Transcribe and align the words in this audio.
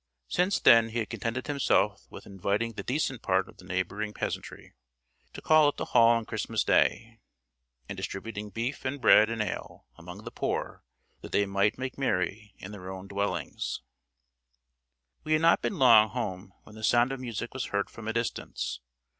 Since 0.27 0.59
then 0.61 0.89
he 0.89 0.97
had 0.97 1.11
contented 1.11 1.45
himself 1.45 2.07
with 2.09 2.25
inviting 2.25 2.71
the 2.73 2.81
decent 2.81 3.21
part 3.21 3.47
of 3.47 3.57
the 3.57 3.65
neighbouring 3.65 4.15
peasantry 4.15 4.73
to 5.33 5.43
call 5.43 5.67
at 5.67 5.77
the 5.77 5.85
hall 5.93 6.07
on 6.09 6.25
Christmas 6.25 6.63
day, 6.63 7.19
and 7.87 7.97
distributing 7.97 8.49
beef, 8.49 8.83
and 8.83 8.99
bread, 8.99 9.29
and 9.29 9.43
ale, 9.43 9.85
among 9.99 10.23
the 10.23 10.31
poor, 10.31 10.83
that 11.21 11.31
they 11.33 11.45
might 11.45 11.77
make 11.77 11.99
merry 11.99 12.55
in 12.57 12.71
their 12.71 12.89
own 12.89 13.07
dwellings. 13.09 13.83
We 15.23 15.33
had 15.33 15.41
not 15.43 15.61
been 15.61 15.77
long 15.77 16.09
home 16.09 16.53
when 16.63 16.73
the 16.73 16.83
sound 16.83 17.11
of 17.11 17.19
music 17.19 17.53
was 17.53 17.65
heard 17.65 17.87
from 17.87 18.07
a 18.07 18.13
distance. 18.13 18.79